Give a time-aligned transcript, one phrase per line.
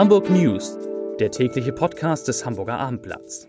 [0.00, 0.78] Hamburg News,
[1.18, 3.46] der tägliche Podcast des Hamburger Abendblatts.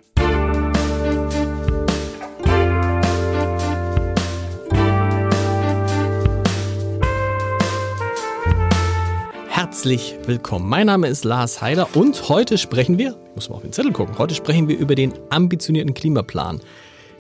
[9.48, 10.68] Herzlich willkommen.
[10.68, 14.18] Mein Name ist Lars Heider und heute sprechen wir, muss man auf den Zettel gucken,
[14.18, 16.60] heute sprechen wir über den ambitionierten Klimaplan,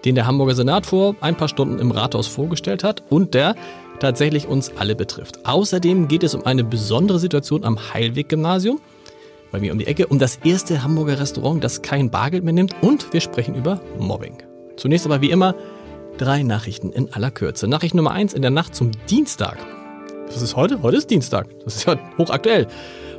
[0.04, 3.56] den der Hamburger Senat vor ein paar Stunden im Rathaus vorgestellt hat und der
[4.02, 5.46] tatsächlich uns alle betrifft.
[5.46, 8.82] Außerdem geht es um eine besondere Situation am Heilweg-Gymnasium,
[9.52, 12.76] bei mir um die Ecke, um das erste Hamburger Restaurant, das kein Bargeld mehr nimmt
[12.82, 14.38] und wir sprechen über Mobbing.
[14.78, 15.56] Zunächst aber wie immer
[16.18, 17.68] drei Nachrichten in aller Kürze.
[17.68, 19.58] Nachricht Nummer eins in der Nacht zum Dienstag.
[20.28, 20.82] Was ist heute?
[20.82, 21.48] Heute ist Dienstag.
[21.66, 22.68] Das ist ja hochaktuell.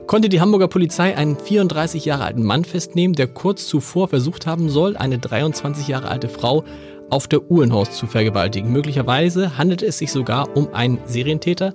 [0.07, 4.69] Konnte die Hamburger Polizei einen 34 Jahre alten Mann festnehmen, der kurz zuvor versucht haben
[4.69, 6.65] soll, eine 23 Jahre alte Frau
[7.11, 8.73] auf der Uhlenhorst zu vergewaltigen.
[8.73, 11.73] Möglicherweise handelt es sich sogar um einen Serientäter.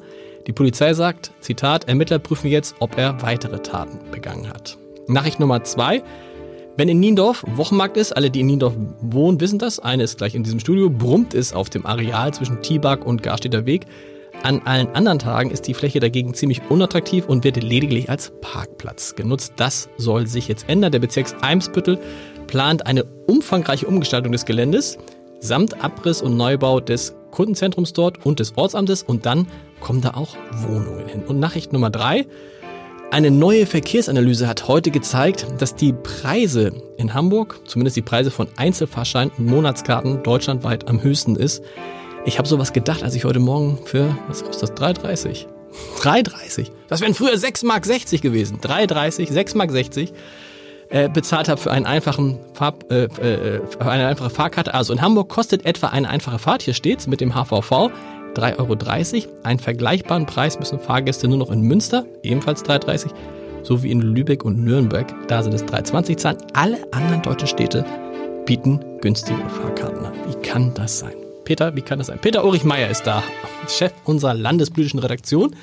[0.48, 4.78] Die Polizei sagt, Zitat, Ermittler prüfen jetzt, ob er weitere Taten begangen hat.
[5.08, 6.02] Nachricht Nummer zwei.
[6.78, 9.80] Wenn in Niendorf Wochenmarkt ist, alle, die in Niendorf wohnen, wissen das.
[9.80, 13.66] Eine ist gleich in diesem Studio, brummt es auf dem Areal zwischen Tibak und Garstädter
[13.66, 13.88] Weg.
[14.44, 19.16] An allen anderen Tagen ist die Fläche dagegen ziemlich unattraktiv und wird lediglich als Parkplatz
[19.16, 19.54] genutzt.
[19.58, 20.92] Das soll sich jetzt ändern.
[20.92, 22.00] Der Bezirks Eimsbüttel
[22.46, 24.98] plant eine umfangreiche Umgestaltung des Geländes
[25.40, 29.46] samt Abriss und Neubau des Kundenzentrums dort und des Ortsamtes und dann
[29.80, 30.36] kommen da auch
[30.68, 31.22] Wohnungen hin.
[31.28, 32.26] Und Nachricht Nummer drei.
[33.12, 38.48] Eine neue Verkehrsanalyse hat heute gezeigt, dass die Preise in Hamburg, zumindest die Preise von
[38.56, 41.64] Einzelfahrscheinen und Monatskarten deutschlandweit am höchsten ist.
[42.26, 45.46] Ich habe sowas gedacht, als ich heute Morgen für, was kostet das, 3,30?
[46.00, 46.72] 3,30?
[46.88, 48.60] Das wären früher 6,60 Mark gewesen.
[48.62, 49.72] 3,30, 6,60 Mark
[50.90, 54.74] äh, bezahlt habe für einen einfachen Farb, äh, äh, für eine einfache Fahrkarte.
[54.74, 57.92] Also in Hamburg kostet etwa eine einfache Fahrt, hier steht's, mit dem HVV
[58.36, 59.38] 3,30 Euro.
[59.44, 63.12] Einen vergleichbaren Preis müssen Fahrgäste nur noch in Münster, ebenfalls 3,30
[63.64, 66.38] sowie in Lübeck und Nürnberg, da sind es 3,20 zahlen.
[66.54, 67.86] Alle anderen deutschen Städte
[68.46, 70.14] bieten günstigere Fahrkarten an.
[70.28, 71.14] Wie kann das sein?
[71.44, 72.20] Peter, wie kann das sein?
[72.20, 73.24] Peter Ulrich Meyer ist da,
[73.68, 75.56] Chef unserer landespolitischen Redaktion.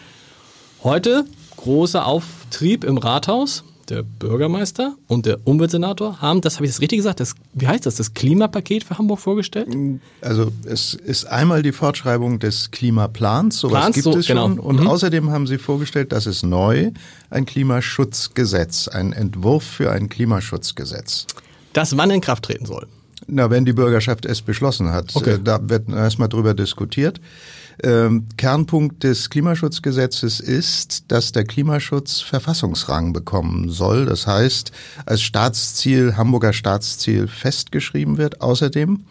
[0.82, 1.24] Heute
[1.56, 6.98] großer Auftrieb im Rathaus der Bürgermeister und der Umweltsenator haben, das habe ich das richtig
[6.98, 9.68] gesagt, das, wie heißt das, das Klimapaket für Hamburg vorgestellt?
[10.20, 14.36] Also es ist einmal die Fortschreibung des Klimaplans, sowas Plans, gibt so, es schon.
[14.36, 14.62] Genau.
[14.62, 14.86] Und mhm.
[14.86, 16.90] außerdem haben sie vorgestellt, dass es neu
[17.30, 21.26] ein Klimaschutzgesetz, ein Entwurf für ein Klimaschutzgesetz.
[21.72, 22.86] Das wann in Kraft treten soll?
[23.26, 25.14] Na, wenn die Bürgerschaft es beschlossen hat.
[25.14, 25.38] Okay.
[25.42, 27.20] Da wird erstmal drüber diskutiert.
[27.82, 34.06] Ähm, Kernpunkt des Klimaschutzgesetzes ist, dass der Klimaschutz Verfassungsrang bekommen soll.
[34.06, 34.72] Das heißt,
[35.06, 38.40] als Staatsziel, Hamburger Staatsziel festgeschrieben wird.
[38.40, 39.04] Außerdem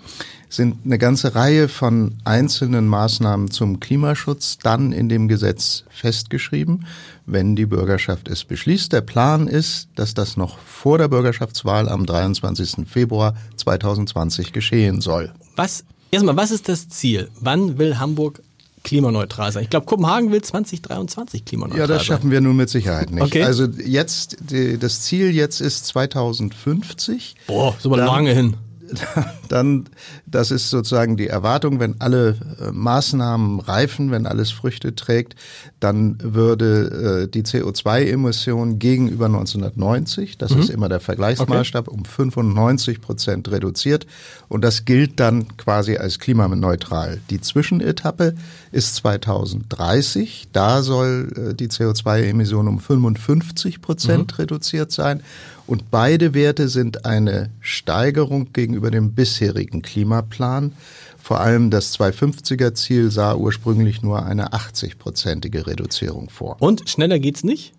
[0.49, 6.85] sind eine ganze Reihe von einzelnen Maßnahmen zum Klimaschutz dann in dem Gesetz festgeschrieben,
[7.25, 8.93] wenn die Bürgerschaft es beschließt.
[8.93, 12.87] Der Plan ist, dass das noch vor der Bürgerschaftswahl am 23.
[12.87, 15.33] Februar 2020 geschehen soll.
[15.55, 17.31] Was Erstmal, was ist das Ziel?
[17.39, 18.43] Wann will Hamburg
[18.83, 19.63] klimaneutral sein.
[19.63, 21.89] Ich glaube, Kopenhagen will 2023 klimaneutral sein.
[21.89, 23.23] Ja, das schaffen wir nun mit Sicherheit nicht.
[23.23, 23.43] Okay.
[23.43, 24.37] Also jetzt,
[24.79, 27.35] das Ziel jetzt ist 2050.
[27.47, 28.57] Boah, so mal lange hin.
[29.49, 29.85] dann,
[30.25, 35.35] das ist sozusagen die Erwartung, wenn alle äh, Maßnahmen reifen, wenn alles Früchte trägt,
[35.79, 40.61] dann würde äh, die CO2-Emission gegenüber 1990, das mhm.
[40.61, 41.97] ist immer der Vergleichsmaßstab, okay.
[41.97, 44.07] um 95 Prozent reduziert.
[44.47, 47.19] Und das gilt dann quasi als klimaneutral.
[47.29, 48.35] Die Zwischenetappe
[48.71, 50.49] ist 2030.
[50.51, 54.37] Da soll äh, die CO2-Emission um 55 Prozent mhm.
[54.37, 55.21] reduziert sein.
[55.65, 60.73] Und beide Werte sind eine Steigerung gegenüber dem bisherigen Klimaplan.
[61.21, 66.57] Vor allem das 250er Ziel sah ursprünglich nur eine 80-prozentige Reduzierung vor.
[66.59, 67.73] Und schneller geht's nicht?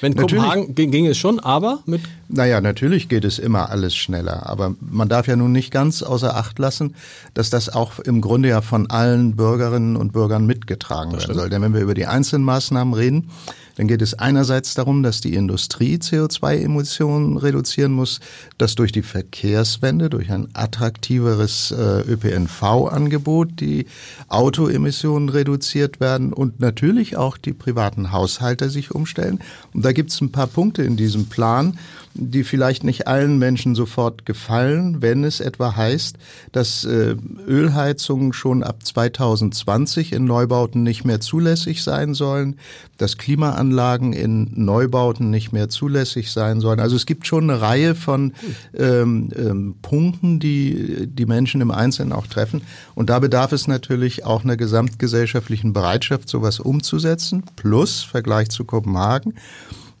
[0.00, 2.02] Wenn natürlich, Kopenhagen ging, ging es schon, aber mit.
[2.28, 4.48] Naja, natürlich geht es immer alles schneller.
[4.48, 6.94] Aber man darf ja nun nicht ganz außer Acht lassen,
[7.34, 11.50] dass das auch im Grunde ja von allen Bürgerinnen und Bürgern mitgetragen werden soll.
[11.50, 13.30] Denn wenn wir über die einzelnen Maßnahmen reden,
[13.78, 18.18] dann geht es einerseits darum, dass die Industrie CO2-Emissionen reduzieren muss,
[18.58, 23.86] dass durch die Verkehrswende, durch ein attraktiveres äh, ÖPNV-Angebot die
[24.26, 29.38] Autoemissionen reduziert werden und natürlich auch die privaten Haushalte sich umstellen.
[29.72, 31.78] Und da gibt es ein paar Punkte in diesem Plan,
[32.14, 36.16] die vielleicht nicht allen Menschen sofort gefallen, wenn es etwa heißt,
[36.50, 37.14] dass äh,
[37.46, 42.58] Ölheizungen schon ab 2020 in Neubauten nicht mehr zulässig sein sollen,
[42.96, 43.67] dass Klimaanlagen
[44.12, 46.80] in Neubauten nicht mehr zulässig sein sollen.
[46.80, 48.32] Also es gibt schon eine Reihe von
[48.74, 52.62] ähm, ähm, Punkten, die die Menschen im Einzelnen auch treffen.
[52.94, 59.34] Und da bedarf es natürlich auch einer gesamtgesellschaftlichen Bereitschaft, sowas umzusetzen, plus Vergleich zu Kopenhagen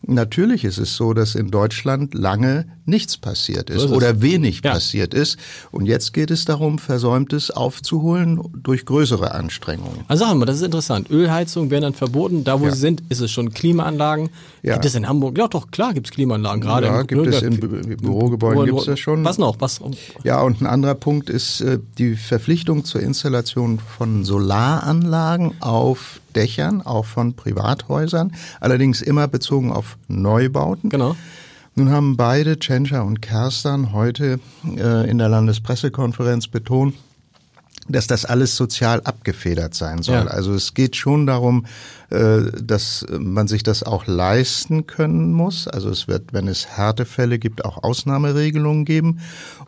[0.02, 4.72] Natürlich ist es so, dass in Deutschland lange nichts passiert ist, ist oder wenig ja.
[4.72, 5.36] passiert ist.
[5.70, 10.00] Und jetzt geht es darum, Versäumtes aufzuholen durch größere Anstrengungen.
[10.08, 11.10] Also sagen wir mal, das ist interessant.
[11.10, 12.44] Ölheizungen werden dann verboten.
[12.44, 12.72] Da, wo ja.
[12.72, 14.30] sie sind, ist es schon Klimaanlagen.
[14.62, 14.74] Ja.
[14.74, 15.38] Gibt es in Hamburg?
[15.38, 16.60] Ja, doch, klar gibt es Klimaanlagen.
[16.60, 19.24] Gerade ja, gibt es in Bürogebäuden gibt es das schon.
[19.24, 19.56] Was noch?
[19.60, 19.80] Was?
[20.24, 26.82] Ja, und ein anderer Punkt ist äh, die Verpflichtung zur Installation von Solaranlagen auf Dächern,
[26.82, 30.90] auch von Privathäusern, allerdings immer bezogen auf Neubauten.
[30.90, 31.16] Genau.
[31.78, 36.96] Nun haben beide, Tschentscher und Kerstan, heute äh, in der Landespressekonferenz betont,
[37.86, 40.16] dass das alles sozial abgefedert sein soll.
[40.16, 40.26] Ja.
[40.26, 41.66] Also es geht schon darum,
[42.10, 45.68] äh, dass man sich das auch leisten können muss.
[45.68, 49.20] Also es wird, wenn es Härtefälle gibt, auch Ausnahmeregelungen geben.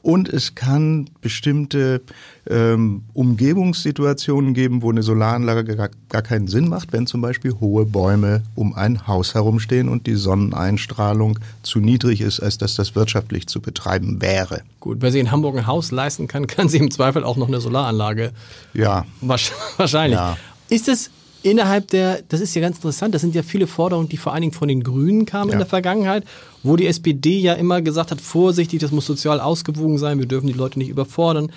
[0.02, 2.02] Und es kann bestimmte
[2.48, 7.84] ähm, Umgebungssituationen geben, wo eine Solaranlage gar, gar keinen Sinn macht, wenn zum Beispiel hohe
[7.84, 13.46] Bäume um ein Haus herumstehen und die Sonneneinstrahlung zu niedrig ist, als dass das wirtschaftlich
[13.46, 14.62] zu betreiben wäre.
[14.80, 17.48] Gut, wer sich in Hamburg ein Haus leisten kann, kann sich im Zweifel auch noch
[17.48, 18.32] eine Solaranlage.
[18.72, 19.04] Ja.
[19.20, 20.18] Wahrscheinlich.
[20.18, 20.36] Ja.
[20.68, 21.10] Ist es
[21.42, 24.42] innerhalb der, das ist ja ganz interessant, das sind ja viele Forderungen, die vor allen
[24.42, 25.54] Dingen von den Grünen kamen ja.
[25.54, 26.24] in der Vergangenheit,
[26.62, 30.46] wo die SPD ja immer gesagt hat, vorsichtig, das muss sozial ausgewogen sein, wir dürfen
[30.46, 31.50] die Leute nicht überfordern.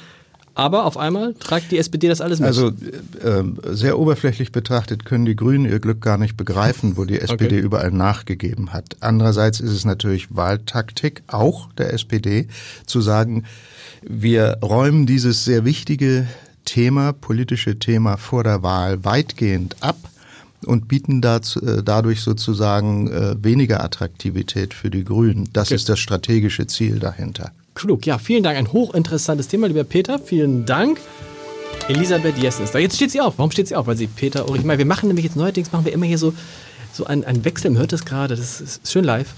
[0.55, 2.47] Aber auf einmal tragt die SPD das alles mit.
[2.47, 7.19] Also äh, sehr oberflächlich betrachtet können die Grünen ihr Glück gar nicht begreifen, wo die
[7.19, 7.59] SPD okay.
[7.59, 8.97] überall nachgegeben hat.
[8.99, 12.47] Andererseits ist es natürlich Wahltaktik, auch der SPD,
[12.85, 13.45] zu sagen,
[14.03, 16.27] wir räumen dieses sehr wichtige
[16.65, 19.97] Thema, politische Thema vor der Wahl weitgehend ab
[20.65, 25.49] und bieten dazu, äh, dadurch sozusagen äh, weniger Attraktivität für die Grünen.
[25.51, 25.75] Das okay.
[25.75, 27.51] ist das strategische Ziel dahinter.
[27.75, 28.57] Klug, ja, vielen Dank.
[28.57, 30.19] Ein hochinteressantes Thema, lieber Peter.
[30.19, 30.99] Vielen Dank.
[31.87, 32.79] Elisabeth Jessen ist da.
[32.79, 33.37] Jetzt steht sie auf.
[33.37, 33.87] Warum steht sie auf?
[33.87, 34.61] Weil sie Peter Ulrich.
[34.61, 36.33] Ich meine, wir machen nämlich jetzt neuerdings machen wir immer hier so,
[36.93, 37.71] so einen, einen Wechsel.
[37.71, 38.35] Man hört das gerade.
[38.35, 39.33] Das ist schön live.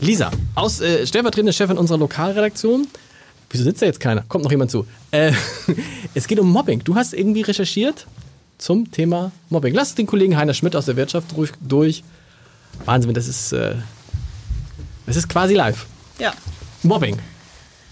[0.00, 2.86] Lisa, aus äh, stellvertretende Chefin unserer Lokalredaktion.
[3.50, 4.22] Wieso sitzt da jetzt keiner?
[4.28, 4.86] Kommt noch jemand zu.
[5.10, 5.32] Äh,
[6.14, 6.82] es geht um Mobbing.
[6.84, 8.06] Du hast irgendwie recherchiert
[8.58, 9.74] zum Thema Mobbing.
[9.74, 11.50] Lass den Kollegen Heiner Schmidt aus der Wirtschaft durch.
[11.60, 12.02] durch.
[12.84, 13.74] Wahnsinn, das ist, äh,
[15.06, 15.86] das ist quasi live.
[16.18, 16.32] Ja.
[16.82, 17.18] Mobbing.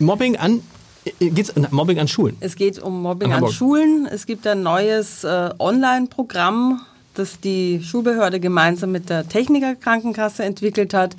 [0.02, 0.62] Mobbing an
[1.04, 2.36] äh, Geht es um Mobbing an Schulen?
[2.40, 4.06] Es geht um Mobbing an, an Schulen.
[4.10, 6.80] Es gibt ein neues äh, Online-Programm
[7.14, 11.16] das die Schulbehörde gemeinsam mit der Technikerkrankenkasse entwickelt hat.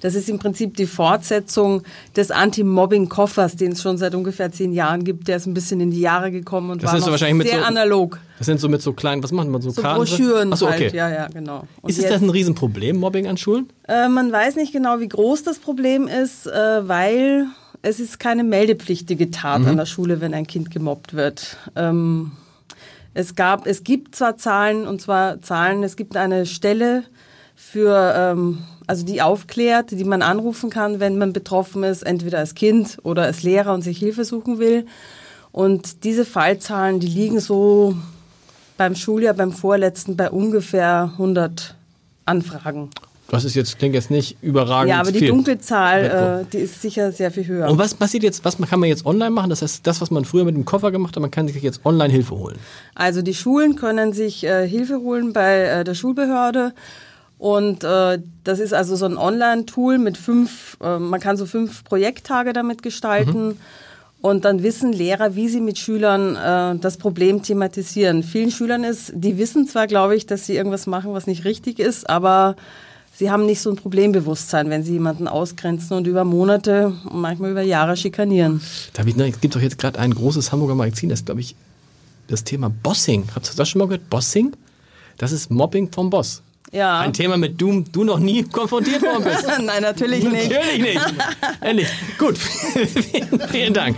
[0.00, 1.82] Das ist im Prinzip die Fortsetzung
[2.16, 5.28] des Anti-Mobbing-Koffers, den es schon seit ungefähr zehn Jahren gibt.
[5.28, 8.18] Der ist ein bisschen in die Jahre gekommen und das war noch sehr so, analog.
[8.38, 9.98] Das sind so mit so kleinen, was macht man so, so Karten?
[9.98, 10.84] Broschüren Achso, okay.
[10.84, 11.64] Halt, ja, ja, genau.
[11.80, 13.68] Und ist es das ein Riesenproblem, Mobbing an Schulen?
[13.88, 17.46] Äh, man weiß nicht genau, wie groß das Problem ist, äh, weil
[17.86, 19.68] es ist keine meldepflichtige Tat mhm.
[19.68, 21.56] an der Schule, wenn ein Kind gemobbt wird.
[21.76, 22.32] Ähm,
[23.14, 27.04] es gab, es gibt zwar Zahlen, und zwar Zahlen, es gibt eine Stelle
[27.54, 32.56] für, ähm, also die aufklärt, die man anrufen kann, wenn man betroffen ist, entweder als
[32.56, 34.86] Kind oder als Lehrer und sich Hilfe suchen will.
[35.52, 37.96] Und diese Fallzahlen, die liegen so
[38.76, 41.76] beim Schuljahr, beim vorletzten, bei ungefähr 100
[42.24, 42.90] Anfragen.
[43.28, 44.90] Das ist jetzt, klingt jetzt nicht überragend.
[44.90, 45.28] Ja, aber die viel.
[45.28, 47.68] Dunkelzahl, äh, die ist sicher sehr viel höher.
[47.68, 49.50] Und was passiert jetzt, was kann man jetzt online machen?
[49.50, 51.84] Das heißt, das, was man früher mit dem Koffer gemacht hat, man kann sich jetzt
[51.84, 52.56] online Hilfe holen.
[52.94, 56.72] Also die Schulen können sich äh, Hilfe holen bei äh, der Schulbehörde.
[57.38, 61.84] Und äh, das ist also so ein Online-Tool mit fünf, äh, man kann so fünf
[61.84, 63.48] Projekttage damit gestalten.
[63.48, 63.56] Mhm.
[64.22, 68.22] Und dann wissen Lehrer, wie sie mit Schülern äh, das Problem thematisieren.
[68.22, 71.78] Vielen Schülern ist, die wissen zwar, glaube ich, dass sie irgendwas machen, was nicht richtig
[71.78, 72.56] ist, aber
[73.16, 77.50] sie haben nicht so ein Problembewusstsein, wenn sie jemanden ausgrenzen und über Monate und manchmal
[77.50, 78.60] über Jahre schikanieren.
[78.92, 81.56] David, es gibt doch jetzt gerade ein großes Hamburger Magazin, das glaube ich
[82.28, 83.24] das Thema Bossing.
[83.34, 84.10] Habt ihr das schon mal gehört?
[84.10, 84.52] Bossing?
[85.18, 86.42] Das ist Mobbing vom Boss.
[86.72, 86.98] Ja.
[87.00, 89.46] Ein Thema, mit dem du noch nie konfrontiert worden bist.
[89.62, 90.50] Nein, natürlich nicht.
[90.50, 91.00] Natürlich nicht.
[91.60, 91.88] Endlich.
[92.18, 92.36] Gut.
[92.36, 93.96] vielen, vielen Dank.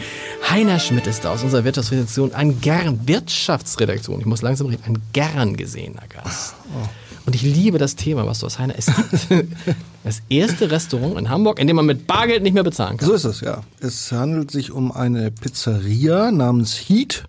[0.48, 2.34] Heiner Schmidt ist da aus unserer Wirtschaftsredaktion.
[2.34, 4.20] Ein gern Wirtschaftsredaktion.
[4.20, 4.82] Ich muss langsam reden.
[4.86, 6.54] Ein gern gesehener Gast.
[6.74, 7.07] Oh.
[7.28, 8.72] Und ich liebe das Thema, was du aus Heiner.
[8.78, 9.46] Es gibt
[10.02, 13.06] das erste Restaurant in Hamburg, in dem man mit Bargeld nicht mehr bezahlen kann.
[13.06, 13.60] So ist es, ja.
[13.80, 17.24] Es handelt sich um eine Pizzeria namens Heat.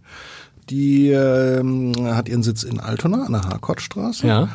[0.70, 4.25] Die ähm, hat ihren Sitz in Altona an der Harkottstraße.
[4.25, 4.48] Ja.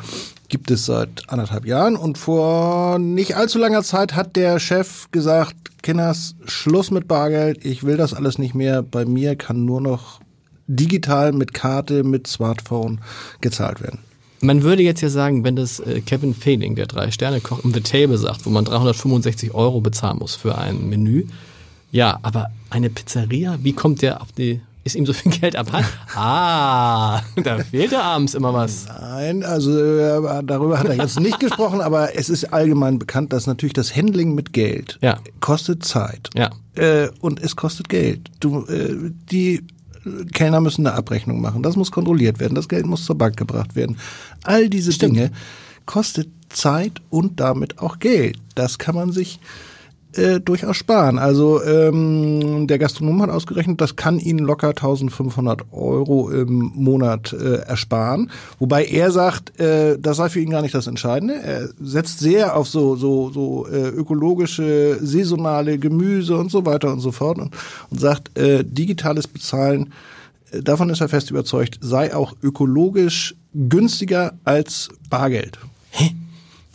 [0.47, 5.83] Gibt es seit anderthalb Jahren und vor nicht allzu langer Zeit hat der Chef gesagt,
[5.83, 8.81] Kinders, Schluss mit Bargeld, ich will das alles nicht mehr.
[8.81, 10.21] Bei mir kann nur noch
[10.65, 12.99] digital mit Karte, mit Smartphone
[13.41, 13.99] gezahlt werden.
[14.41, 18.17] Man würde jetzt ja sagen, wenn das äh, Kevin Failing, der Drei-Sterne-Koch im The Table
[18.17, 21.25] sagt, wo man 365 Euro bezahlen muss für ein Menü.
[21.91, 25.89] Ja, aber eine Pizzeria, wie kommt der auf die ist ihm so viel Geld abhanden?
[26.13, 28.85] Ah, da fehlte abends immer was.
[28.87, 33.47] Nein, also äh, darüber hat er jetzt nicht gesprochen, aber es ist allgemein bekannt, dass
[33.47, 35.17] natürlich das Handling mit Geld Ja.
[35.39, 36.29] kostet Zeit.
[36.35, 36.51] Ja.
[36.75, 38.29] Äh, und es kostet Geld.
[38.39, 39.63] Du, äh, die
[40.33, 41.63] Kellner müssen eine Abrechnung machen.
[41.63, 42.55] Das muss kontrolliert werden.
[42.55, 43.97] Das Geld muss zur Bank gebracht werden.
[44.43, 45.31] All diese Dinge
[45.85, 48.37] kostet Zeit und damit auch Geld.
[48.55, 49.39] Das kann man sich
[50.17, 51.19] äh, durchaus sparen.
[51.19, 57.57] Also ähm, der Gastronom hat ausgerechnet, das kann Ihnen locker 1500 Euro im Monat äh,
[57.61, 58.31] ersparen.
[58.59, 61.35] Wobei er sagt, äh, das sei für ihn gar nicht das Entscheidende.
[61.35, 66.99] Er setzt sehr auf so so so äh, ökologische, saisonale Gemüse und so weiter und
[66.99, 67.53] so fort und,
[67.89, 69.93] und sagt, äh, digitales Bezahlen
[70.51, 75.59] äh, Davon ist er fest überzeugt, sei auch ökologisch günstiger als Bargeld.
[75.91, 76.11] Hä?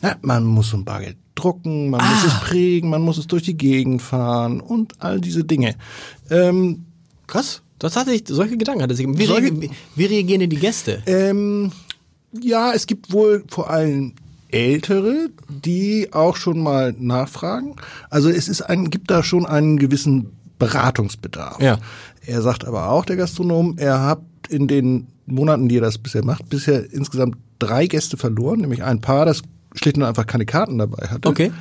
[0.03, 3.43] Ja, man muss so ein Bargeld drucken, man muss es prägen, man muss es durch
[3.45, 5.75] die Gegend fahren und all diese Dinge.
[6.31, 6.85] Ähm,
[7.27, 7.63] Krass.
[7.79, 9.01] Das hatte ich, solche Gedanken hatte ich.
[9.01, 9.53] Wie, Solche-
[9.97, 11.03] wie reagieren denn die Gäste?
[11.07, 11.73] ähm,
[12.41, 14.13] ja, es gibt wohl vor allem
[14.49, 17.77] Ältere, die auch schon mal nachfragen.
[18.11, 20.27] Also es ist ein, gibt da schon einen gewissen
[20.59, 21.61] Beratungsbedarf.
[21.63, 21.79] Ja.
[22.27, 26.25] Er sagt aber auch, der Gastronom, er hat in den Monaten, die er das bisher
[26.25, 29.43] macht, bisher insgesamt drei Gäste verloren, nämlich ein Paar, das
[29.75, 31.29] schlicht und einfach keine Karten dabei hatte.
[31.29, 31.53] Okay.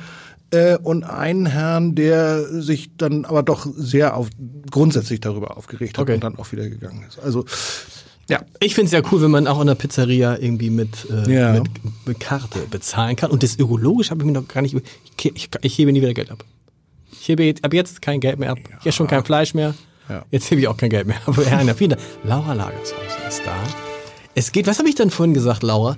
[0.52, 4.28] Äh, und einen Herrn, der sich dann aber doch sehr auf,
[4.70, 6.14] grundsätzlich darüber aufgeregt hat Okay.
[6.14, 7.20] und dann auch wieder gegangen ist.
[7.20, 7.44] Also,
[8.28, 8.40] ja.
[8.60, 11.52] Ich finde es ja cool, wenn man auch in der Pizzeria irgendwie mit, äh, Ja.
[11.52, 11.70] mit,
[12.06, 13.30] mit Karte bezahlen kann.
[13.30, 14.74] Und das ökologisch habe ich mir noch gar nicht.
[14.74, 16.44] Ich, ich, ich hebe nie wieder Geld ab.
[17.12, 18.58] Ich hebe jetzt, ab jetzt kein Geld mehr ab.
[18.80, 19.74] Ich esse schon kein Fleisch mehr.
[20.08, 20.24] Ja.
[20.32, 21.18] Jetzt hebe ich auch kein Geld mehr.
[21.48, 22.02] Ja, vielen Dank.
[22.24, 23.54] Laura Lagershausen ist da.
[24.34, 25.96] Es geht, was habe ich denn vorhin gesagt, Laura?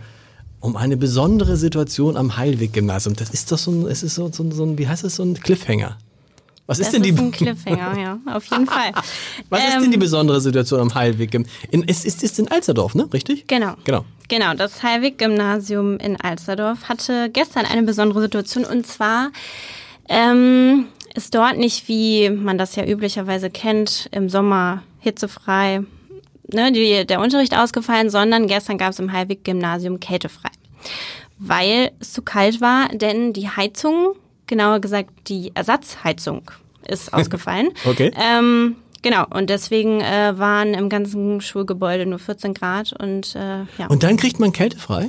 [0.63, 3.17] Um eine besondere Situation am Heilweg-Gymnasium.
[3.17, 5.25] Das ist doch so ein, es ist so, so, so ein, wie heißt es, so
[5.25, 5.99] ein Cliffhanger.
[6.67, 8.93] Was ist Das denn die ist ein Cliffhanger, ja, auf jeden Fall.
[9.51, 11.35] Was ist Ähm, denn die besondere Situation am Heilweg?
[11.35, 13.09] In, es ist, ist in Alsterdorf, ne?
[13.13, 13.49] Richtig?
[13.49, 13.75] Genau.
[13.85, 14.05] Genau.
[14.29, 19.31] Genau, das Heilweg-Gymnasium in Alsterdorf hatte gestern eine besondere Situation und zwar
[20.09, 25.83] ähm, ist dort nicht, wie man das ja üblicherweise kennt, im Sommer hitzefrei
[26.53, 30.51] ne, die, der Unterricht ausgefallen, sondern gestern gab es im Heilweg-Gymnasium kältefrei.
[31.39, 34.15] Weil es zu kalt war, denn die Heizung,
[34.47, 36.51] genauer gesagt die Ersatzheizung,
[36.87, 37.71] ist ausgefallen.
[37.85, 38.13] Okay.
[38.21, 43.87] Ähm, genau, und deswegen äh, waren im ganzen Schulgebäude nur 14 Grad und äh, ja,
[43.89, 45.09] Und dann kriegt man kältefrei?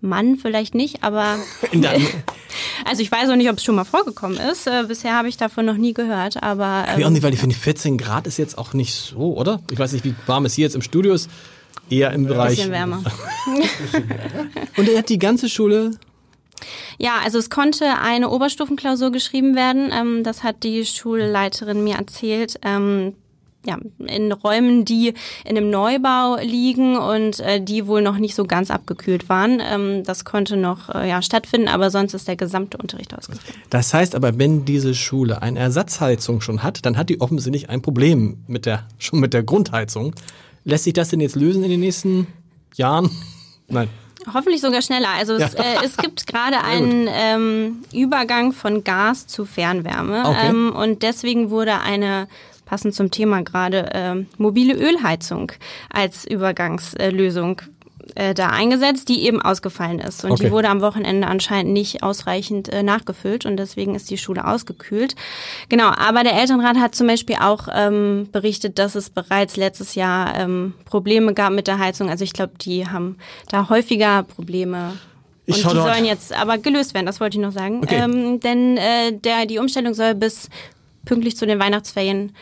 [0.00, 1.36] Mann vielleicht nicht, aber
[1.72, 2.06] In deinem,
[2.84, 4.66] also ich weiß auch nicht, ob es schon mal vorgekommen ist.
[4.66, 7.40] Äh, bisher habe ich davon noch nie gehört, aber ich auch ähm, nicht, weil ich
[7.40, 9.60] finde, 14 Grad ist jetzt auch nicht so, oder?
[9.70, 11.30] Ich weiß nicht, wie warm es hier jetzt im Studio ist.
[11.90, 12.56] Eher im ein Bereich.
[12.56, 13.02] bisschen wärmer.
[14.76, 15.92] Und er hat die ganze Schule.
[16.98, 19.90] Ja, also es konnte eine Oberstufenklausur geschrieben werden.
[19.92, 22.58] Ähm, das hat die Schulleiterin mir erzählt.
[23.68, 25.12] Ja, in Räumen, die
[25.44, 29.60] in einem Neubau liegen und äh, die wohl noch nicht so ganz abgekühlt waren.
[29.62, 33.54] Ähm, das konnte noch äh, ja, stattfinden, aber sonst ist der gesamte Unterricht ausgefallen.
[33.68, 37.82] Das heißt aber, wenn diese Schule eine Ersatzheizung schon hat, dann hat die offensichtlich ein
[37.82, 40.14] Problem mit der, schon mit der Grundheizung.
[40.64, 42.26] Lässt sich das denn jetzt lösen in den nächsten
[42.74, 43.10] Jahren?
[43.68, 43.88] Nein.
[44.34, 45.08] Hoffentlich sogar schneller.
[45.16, 45.60] Also es, Ja.
[45.60, 50.48] äh, es gibt gerade einen ähm, Übergang von Gas zu Fernwärme Okay.
[50.48, 52.28] ähm, und deswegen wurde eine
[52.68, 55.52] passend zum Thema gerade ähm, mobile Ölheizung
[55.90, 57.62] als Übergangslösung
[58.14, 60.44] äh, da eingesetzt, die eben ausgefallen ist und Okay.
[60.44, 65.14] die wurde am Wochenende anscheinend nicht ausreichend äh, nachgefüllt und deswegen ist die Schule ausgekühlt.
[65.70, 70.36] Genau, aber der Elternrat hat zum Beispiel auch ähm, berichtet, dass es bereits letztes Jahr
[70.36, 72.10] ähm, Probleme gab mit der Heizung.
[72.10, 73.16] Also ich glaube, die haben
[73.50, 74.92] da häufiger Probleme.
[75.46, 77.80] Ich und die sollen jetzt aber gelöst werden, das wollte ich noch sagen.
[77.82, 78.02] Okay.
[78.02, 80.50] Ähm, denn äh, der, die Umstellung soll bis
[81.08, 82.32] pünktlich zu den Weihnachtsferien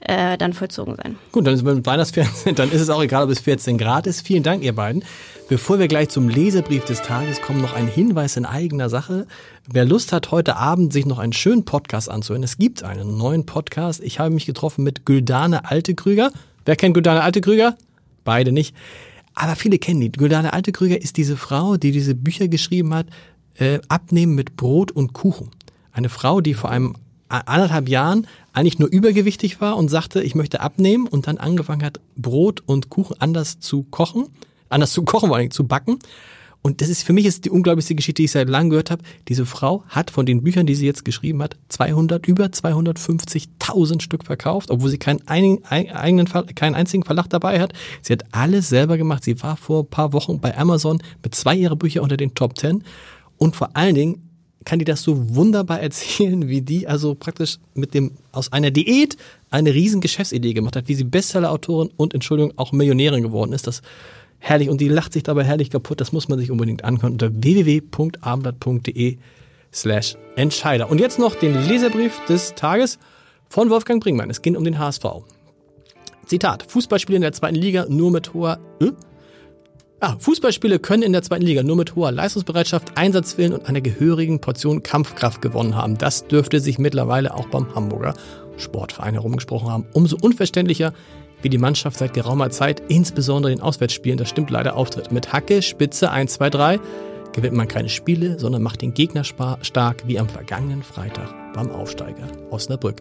[0.00, 1.16] äh, dann vollzogen sein.
[1.32, 4.26] Gut, dann ist mit Weihnachtsferien dann ist es auch egal, ob es 14 Grad ist.
[4.26, 5.04] Vielen Dank, ihr beiden.
[5.48, 9.26] Bevor wir gleich zum Leserbrief des Tages kommen, noch ein Hinweis in eigener Sache.
[9.70, 13.46] Wer Lust hat, heute Abend sich noch einen schönen Podcast anzuhören, es gibt einen neuen
[13.46, 14.02] Podcast.
[14.02, 16.32] Ich habe mich getroffen mit Güldane Altekrüger.
[16.64, 17.76] Wer kennt Güldane Altekrüger?
[18.24, 18.74] Beide nicht.
[19.34, 20.12] Aber viele kennen die.
[20.12, 23.06] Güldane Altekrüger ist diese Frau, die diese Bücher geschrieben hat,
[23.54, 25.50] äh, Abnehmen mit Brot und Kuchen.
[25.92, 26.94] Eine Frau, die vor einem
[27.40, 32.00] anderthalb Jahren eigentlich nur übergewichtig war und sagte, ich möchte abnehmen und dann angefangen hat,
[32.16, 34.26] Brot und Kuchen anders zu kochen,
[34.68, 35.98] anders zu kochen, vor allem zu backen.
[36.64, 39.02] Und das ist für mich ist die unglaublichste Geschichte, die ich seit langem gehört habe.
[39.26, 44.24] Diese Frau hat von den Büchern, die sie jetzt geschrieben hat, 200 über 250.000 Stück
[44.24, 47.72] verkauft, obwohl sie keinen ein- ein- eigenen keinen einzigen Verlag dabei hat.
[48.02, 49.24] Sie hat alles selber gemacht.
[49.24, 52.56] Sie war vor ein paar Wochen bei Amazon mit zwei ihrer Bücher unter den Top
[52.58, 52.84] 10
[53.38, 54.28] und vor allen Dingen
[54.64, 59.16] kann die das so wunderbar erzählen, wie die also praktisch mit dem aus einer Diät
[59.50, 63.66] eine riesen Geschäftsidee gemacht hat, wie sie Bestseller-Autorin und Entschuldigung auch Millionärin geworden ist.
[63.66, 63.82] Das
[64.38, 66.00] herrlich und die lacht sich dabei herrlich kaputt.
[66.00, 69.18] Das muss man sich unbedingt anhören unter www.abendblatt.de
[69.72, 70.90] slash Entscheider.
[70.90, 72.98] Und jetzt noch den Leserbrief des Tages
[73.48, 74.30] von Wolfgang Bringmann.
[74.30, 75.04] Es ging um den HSV.
[76.26, 76.64] Zitat.
[76.70, 78.90] Fußballspiele in der zweiten Liga nur mit hoher äh?
[80.04, 84.40] Ah, Fußballspiele können in der zweiten Liga nur mit hoher Leistungsbereitschaft, Einsatzwillen und einer gehörigen
[84.40, 85.96] Portion Kampfkraft gewonnen haben.
[85.96, 88.14] Das dürfte sich mittlerweile auch beim Hamburger
[88.56, 89.86] Sportverein herumgesprochen haben.
[89.92, 90.92] Umso unverständlicher,
[91.42, 95.12] wie die Mannschaft seit geraumer Zeit, insbesondere in Auswärtsspielen, das stimmt leider, auftritt.
[95.12, 96.80] Mit Hacke, Spitze 1, 2, 3
[97.32, 102.26] gewinnt man keine Spiele, sondern macht den Gegner stark wie am vergangenen Freitag beim Aufsteiger
[102.50, 103.00] Osnabrück.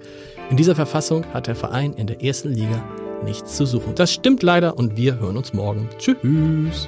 [0.49, 2.83] In dieser Verfassung hat der Verein in der ersten Liga
[3.23, 3.95] nichts zu suchen.
[3.95, 5.89] Das stimmt leider und wir hören uns morgen.
[5.97, 6.87] Tschüss.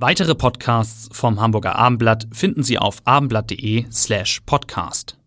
[0.00, 5.17] Weitere Podcasts vom Hamburger Abendblatt finden Sie auf abendblatt.de slash podcast.